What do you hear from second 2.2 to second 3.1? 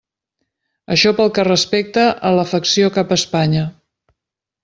a l'afecció